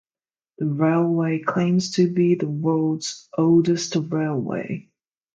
The 0.57 0.65
railway 0.65 1.37
claims 1.37 1.91
to 1.91 2.11
be 2.11 2.33
"the 2.33 2.47
world's 2.49 3.29
oldest 3.37 3.95
railway". 3.95 4.89